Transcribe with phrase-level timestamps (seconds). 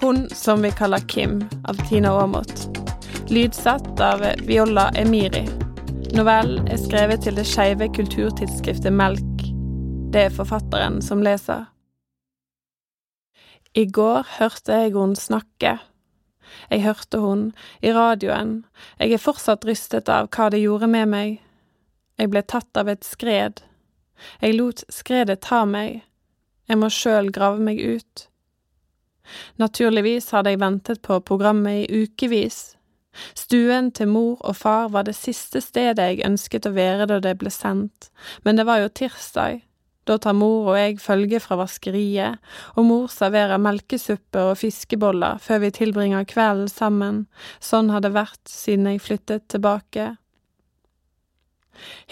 [0.00, 2.78] Hun som vi kaller Kim, av Tina Aamodt.
[3.28, 5.48] Lydsatt av Viola Emiri.
[6.12, 9.46] Novellen er skrevet til det skeive kulturtidsskriftet Melk.
[10.12, 11.64] Det er forfatteren som leser.
[13.72, 15.78] I går hørte jeg hun snakke.
[16.68, 17.48] Jeg hørte hun
[17.80, 18.54] i radioen.
[19.00, 21.42] Jeg er fortsatt rystet av hva det gjorde med meg.
[22.20, 23.64] Jeg ble tatt av et skred.
[24.44, 26.02] Jeg lot skredet ta meg.
[26.68, 28.28] Jeg må sjøl grave meg ut.
[29.62, 32.76] Naturligvis hadde jeg ventet på programmet i ukevis.
[33.36, 37.36] Stuen til mor og far var det siste stedet jeg ønsket å være da det
[37.40, 38.10] ble sendt,
[38.44, 39.62] men det var jo tirsdag.
[40.06, 42.38] Da tar mor og jeg følge fra vaskeriet,
[42.78, 47.24] og mor serverer melkesuppe og fiskeboller før vi tilbringer kvelden sammen,
[47.58, 50.12] sånn har det vært siden jeg flyttet tilbake.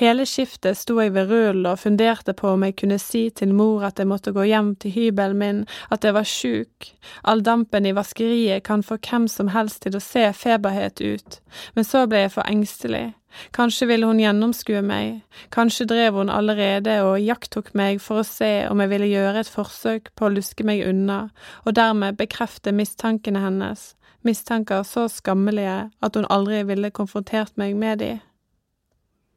[0.01, 3.85] Hele skiftet sto jeg ved rullen og funderte på om jeg kunne si til mor
[3.87, 6.93] at jeg måtte gå hjem til hybelen min, at jeg var sjuk.
[7.25, 11.41] All dampen i vaskeriet kan få hvem som helst til å se feberhet ut,
[11.75, 13.13] men så ble jeg for engstelig.
[13.51, 15.23] Kanskje ville hun gjennomskue meg,
[15.55, 19.51] kanskje drev hun allerede og iakttok meg for å se om jeg ville gjøre et
[19.51, 21.19] forsøk på å luske meg unna,
[21.65, 28.05] og dermed bekrefte mistankene hennes, mistanker så skammelige at hun aldri ville konfrontert meg med
[28.05, 28.13] de.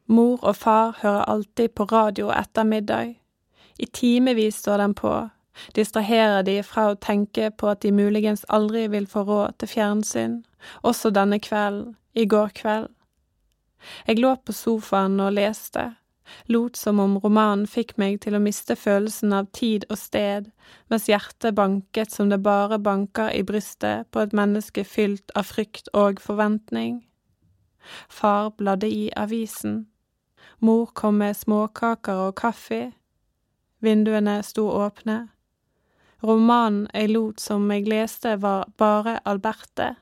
[0.08, 3.18] Mor og far hører alltid på radio etter middag.
[3.80, 5.30] I timevis står den på,
[5.76, 10.38] distraherer de fra å tenke på at de muligens aldri vil få råd til fjernsyn,
[10.82, 12.88] også denne kvelden, i går kveld.
[14.08, 15.84] Jeg lå på sofaen og leste,
[16.48, 20.48] lot som om romanen fikk meg til å miste følelsen av tid og sted,
[20.90, 25.92] mens hjertet banket som det bare banker i brystet på et menneske fylt av frykt
[25.94, 27.04] og forventning.
[28.10, 29.86] Far bladde i avisen.
[30.60, 32.92] Mor kom med småkaker og kaffe.
[33.80, 35.28] Vinduene sto åpne.
[36.26, 39.96] Romanen jeg lot som jeg leste, var Bare Alberte.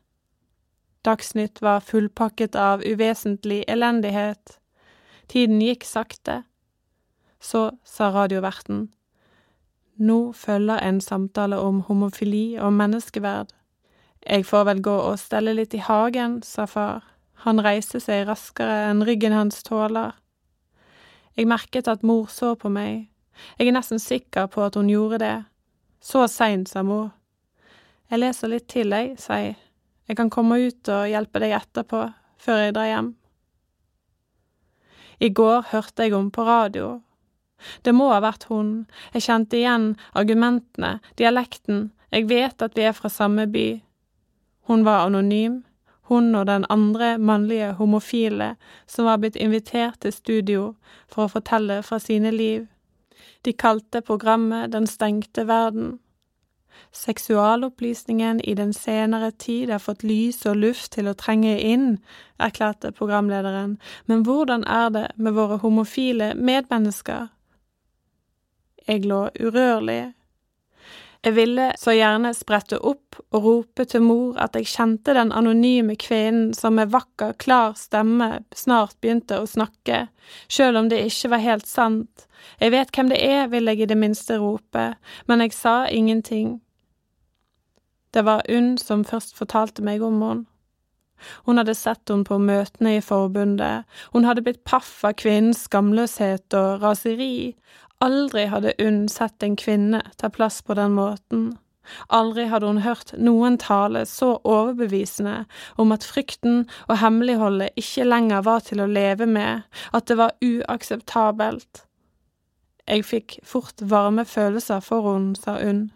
[1.06, 4.60] Dagsnytt var fullpakket av uvesentlig elendighet.
[5.28, 6.44] Tiden gikk sakte.
[7.40, 8.88] Så sa radioverten.
[9.96, 13.52] Nå følger en samtale om homofili og menneskeverd.
[14.26, 17.04] Jeg får vel gå og stelle litt i hagen, sa far.
[17.46, 20.16] Han reiste seg raskere enn ryggen hans tåler.
[21.36, 23.10] Jeg merket at mor så på meg.
[23.60, 25.36] Jeg er nesten sikker på at hun gjorde det.
[26.00, 27.10] Så seint, sa mor.
[28.12, 29.58] Jeg leser litt til, jeg, sa jeg.
[30.08, 32.06] Jeg kan komme ut og hjelpe deg etterpå,
[32.40, 33.10] før jeg drar hjem.
[35.20, 37.00] I går hørte jeg om på radio.
[37.82, 38.86] Det må ha vært hun,
[39.16, 43.68] jeg kjente igjen argumentene, dialekten, jeg vet at vi er fra samme by.
[44.70, 45.64] Hun var anonym,
[46.10, 48.56] hun og den andre mannlige homofile
[48.88, 50.64] som var blitt invitert til studio
[51.12, 52.66] for å fortelle fra sine liv.
[53.46, 56.00] De kalte programmet Den stengte verden.
[56.92, 61.98] Seksualopplysningen i den senere tid har fått lys og luft til å trenge inn,
[62.40, 67.28] erklærte programlederen, men hvordan er det med våre homofile medmennesker?
[68.88, 70.14] Jeg lå urørlig
[71.26, 75.96] jeg ville så gjerne sprette opp og rope til mor at jeg kjente den anonyme
[75.98, 80.04] kvinnen som med vakker, klar stemme snart begynte å snakke,
[80.46, 82.28] sjøl om det ikke var helt sant.
[82.62, 84.92] Jeg vet hvem det er, ville jeg i det minste rope,
[85.26, 86.60] men jeg sa ingenting.
[88.14, 90.46] Det var Unn som først fortalte meg om henne.
[91.48, 96.54] Hun hadde sett henne på møtene i forbundet, hun hadde blitt paff av kvinnens skamløshet
[96.60, 97.56] og raseri,
[98.04, 101.54] Aldri hadde Unn sett en kvinne ta plass på den måten.
[102.08, 105.44] Aldri hadde hun hørt noen tale så overbevisende
[105.82, 110.36] om at frykten og hemmeligholdet ikke lenger var til å leve med, at det var
[110.44, 111.86] uakseptabelt.
[112.86, 115.88] Jeg fikk fort varme følelser for henne, sa Unn.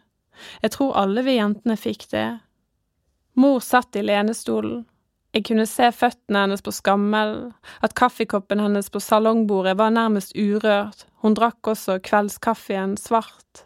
[0.64, 2.40] Jeg tror alle vi jentene fikk det.
[3.40, 4.86] Mor satt i lenestolen,
[5.34, 7.52] jeg kunne se føttene hennes på skammelen,
[7.86, 13.66] at kaffekoppen hennes på salongbordet var nærmest urørt, hun drakk også kveldskaffen svart.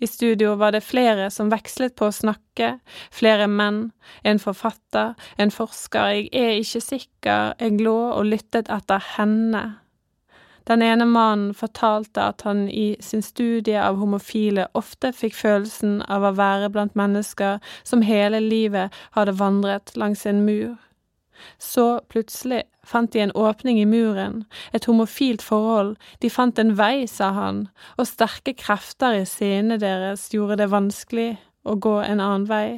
[0.00, 2.74] I studio var det flere som vekslet på å snakke,
[3.12, 3.90] flere menn,
[4.24, 9.64] en forfatter, en forsker, jeg er ikke sikker, jeg lå og lyttet etter henne.
[10.68, 16.28] Den ene mannen fortalte at han i sin studie av homofile ofte fikk følelsen av
[16.28, 20.76] å være blant mennesker som hele livet hadde vandret langs en mur.
[21.58, 27.06] Så plutselig fant de en åpning i muren, et homofilt forhold, de fant en vei,
[27.06, 31.32] sa han, og sterke krefter i sinnet deres gjorde det vanskelig
[31.64, 32.68] å gå en annen vei.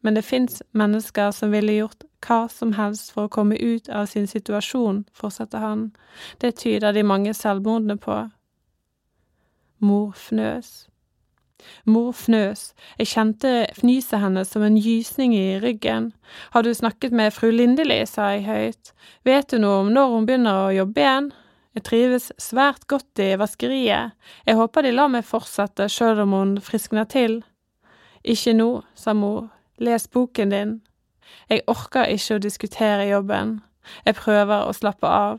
[0.00, 4.06] Men det fins mennesker som ville gjort hva som helst for å komme ut av
[4.08, 5.90] sin situasjon, fortsatte han,
[6.40, 8.22] det tyder de mange selvmordene på.
[9.80, 10.89] Mor fnøs.
[11.84, 16.10] Mor fnøs, jeg kjente fnyset hennes som en gysning i ryggen.
[16.54, 18.92] Har du snakket med fru Lindeli, sa jeg høyt,
[19.24, 21.30] vet du noe om når hun begynner å jobbe igjen?
[21.76, 24.16] Jeg trives svært godt i vaskeriet,
[24.46, 27.40] jeg håper de lar meg fortsette sjøl om hun friskner til.
[28.26, 29.48] Ikke nå, sa mor,
[29.78, 30.72] les boken din.
[31.48, 33.60] Jeg orker ikke å diskutere jobben,
[34.04, 35.38] jeg prøver å slappe av.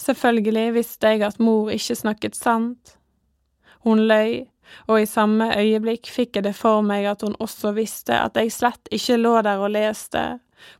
[0.00, 2.96] Selvfølgelig visste jeg at mor ikke snakket sant.
[3.86, 4.42] Hun løy,
[4.90, 8.50] og i samme øyeblikk fikk jeg det for meg at hun også visste at jeg
[8.52, 10.24] slett ikke lå der og leste,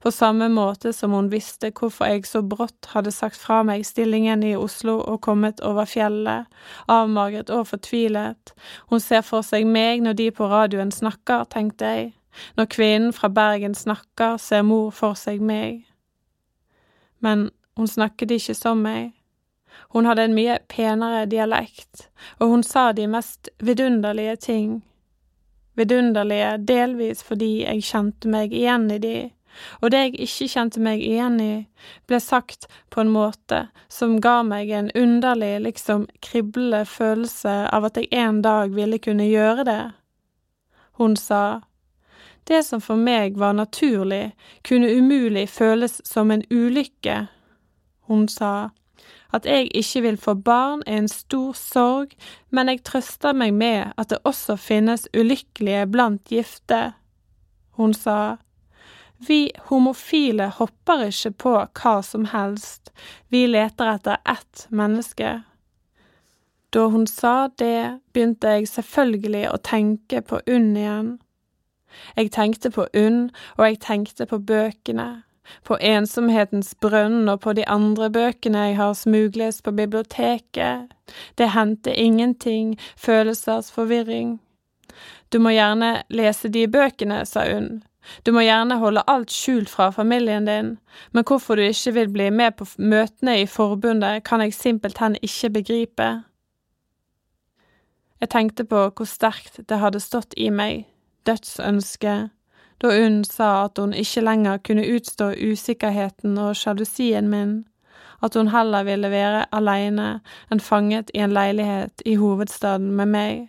[0.02, 4.42] på samme måte som hun visste hvorfor jeg så brått hadde sagt fra meg stillingen
[4.42, 6.46] i Oslo og kommet over fjellet,
[6.90, 8.54] avmagret og fortvilet,
[8.90, 12.08] hun ser for seg meg når de på radioen snakker, tenkte jeg,
[12.56, 15.84] når kvinnen fra Bergen snakker, ser mor for seg meg.
[17.24, 19.15] Men hun snakket ikke som meg.
[19.94, 22.08] Hun hadde en mye penere dialekt,
[22.40, 24.82] og hun sa de mest vidunderlige ting.
[25.76, 29.16] Vidunderlige delvis fordi jeg kjente meg igjen i de,
[29.80, 31.52] og det jeg ikke kjente meg igjen i,
[32.08, 38.00] ble sagt på en måte som ga meg en underlig, liksom kriblende følelse av at
[38.00, 39.82] jeg en dag ville kunne gjøre det.
[41.00, 41.60] Hun sa,
[42.48, 44.32] det som for meg var naturlig,
[44.64, 47.26] kunne umulig føles som en ulykke.
[48.06, 48.70] Hun sa,
[49.34, 52.14] at jeg ikke vil få barn, er en stor sorg,
[52.50, 56.92] men jeg trøster meg med at det også finnes ulykkelige blant gifte.
[57.76, 58.36] Hun sa,
[59.18, 62.92] Vi homofile hopper ikke på hva som helst,
[63.28, 65.42] vi leter etter ett menneske.
[66.70, 71.14] Da hun sa det, begynte jeg selvfølgelig å tenke på Unn igjen.
[72.16, 75.25] Jeg tenkte på Unn, og jeg tenkte på bøkene
[75.64, 80.92] på Ensomhetens brønn og på de andre bøkene jeg har smuglest på biblioteket.
[81.38, 84.38] Det hendte ingenting, følelsers forvirring.
[85.32, 87.82] Du må gjerne lese de bøkene, sa hun.
[88.26, 90.76] Du må gjerne holde alt skjult fra familien din,
[91.12, 95.50] men hvorfor du ikke vil bli med på møtene i forbundet, kan jeg simpelthen ikke
[95.58, 96.08] begripe.
[98.20, 100.86] Jeg tenkte på hvor sterkt det hadde stått i meg,
[101.26, 102.30] dødsønsket,
[102.82, 107.64] da Unn sa at hun ikke lenger kunne utstå usikkerheten og sjalusien min,
[108.22, 110.08] at hun heller ville være alene
[110.52, 113.46] enn fanget i en leilighet i hovedstaden med meg.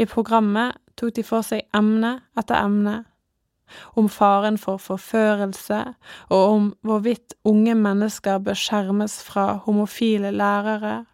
[0.00, 3.04] I programmet tok de for seg emne etter emne,
[3.94, 5.80] om faren for forførelse
[6.28, 11.04] og om hvorvidt unge mennesker bør skjermes fra homofile lærere,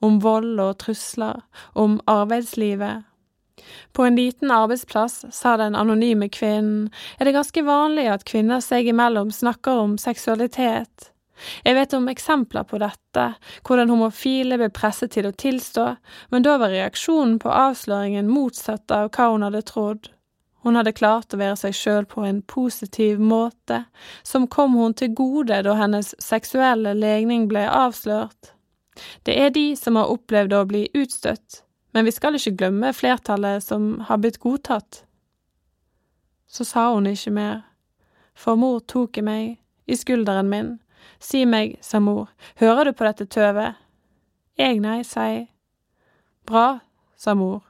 [0.00, 1.40] om vold og trusler,
[1.74, 3.09] om arbeidslivet
[3.92, 8.90] på en liten arbeidsplass, sa den anonyme kvinnen, er det ganske vanlig at kvinner seg
[8.90, 11.10] imellom snakker om seksualitet.
[11.64, 13.26] Jeg vet om eksempler på dette,
[13.64, 15.86] hvor den homofile ble presset til å tilstå,
[16.32, 20.10] men da var reaksjonen på avsløringen motsatt av hva hun hadde trodd.
[20.60, 23.84] Hun hadde klart å være seg sjøl på en positiv måte,
[24.22, 28.52] som kom hun til gode da hennes seksuelle legning ble avslørt.
[29.24, 31.62] Det er de som har opplevd å bli utstøtt,
[31.92, 35.04] men vi skal ikke glemme flertallet som har blitt godtatt.
[36.50, 37.62] Så sa hun ikke mer,
[38.34, 40.70] for mor tok i meg, i skulderen min.
[41.20, 43.78] Si meg, sa mor, hører du på dette tøvet?
[44.58, 45.48] Jeg nei, jeg.
[46.46, 46.80] Bra,
[47.16, 47.62] sa mor.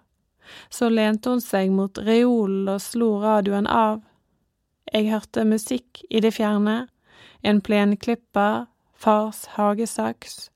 [0.71, 4.01] Så lente hun seg mot reolen og slo radioen av.
[4.93, 6.89] Jeg hørte musikk i det fjerne,
[7.43, 10.51] en plenklipper, fars hagesaks,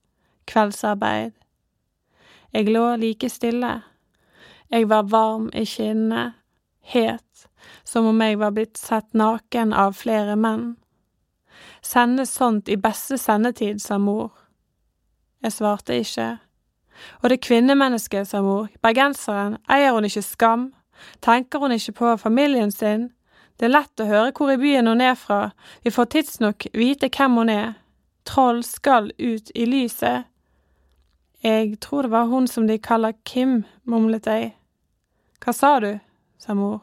[0.50, 1.32] kveldsarbeid,
[2.54, 3.80] jeg lå like stille.
[4.70, 6.34] Jeg var varm i kinnene,
[6.80, 7.48] het,
[7.84, 10.76] som om jeg var blitt sett naken av flere menn.
[11.82, 14.30] Sende sånt i beste sendetid, sa mor.
[15.42, 16.28] Jeg svarte ikke.
[17.22, 20.68] Og det kvinnemennesket, sa mor, bergenseren, eier hun ikke skam?
[21.20, 23.10] Tenker hun ikke på familien sin?
[23.58, 25.50] Det er lett å høre hvor i byen hun er fra,
[25.82, 27.74] vi får tidsnok vite hvem hun er.
[28.24, 30.30] Troll skal ut i lyset.
[31.44, 34.54] Jeg tror det var hun som de kaller Kim, mumlet jeg.
[35.44, 35.98] Hva sa du?
[36.40, 36.80] sa mor.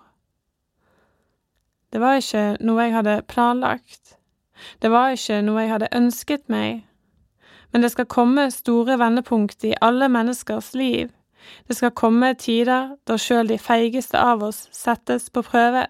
[1.89, 4.19] Det var ikke noe jeg hadde planlagt.
[4.81, 6.83] Det var ikke noe jeg hadde ønsket meg.
[7.73, 11.09] Men det skal komme store vendepunkt i alle menneskers liv.
[11.67, 15.87] Det skal komme tider da sjøl de feigeste av oss settes på prøve.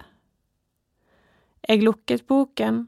[1.68, 2.86] Jeg lukket boken.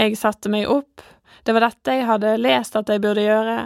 [0.00, 1.04] Jeg satte meg opp,
[1.44, 3.56] det var dette jeg hadde lest at jeg burde gjøre,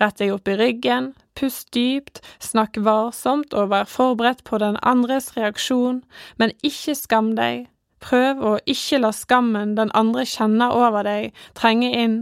[0.00, 5.32] Rett deg opp i ryggen, pust dypt, snakk varsomt og vær forberedt på den andres
[5.36, 6.02] reaksjon,
[6.38, 7.66] men ikke skam deg.
[8.02, 12.18] Prøv å ikke la skammen den andre kjenner over deg, trenge inn.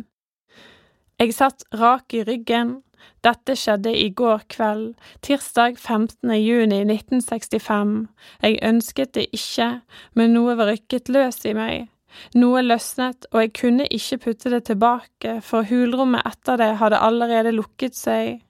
[1.20, 2.80] Jeg satt rak i ryggen,
[3.24, 4.94] Dette skjedde i går kveld,
[5.24, 6.30] tirsdag 15.
[6.38, 8.06] juni 1965.
[8.42, 9.80] Jeg ønsket det ikke,
[10.14, 11.88] men noe var rykket løs i meg.
[12.34, 17.54] Noe løsnet, og jeg kunne ikke putte det tilbake, for hulrommet etter det hadde allerede
[17.54, 18.40] lukket seg.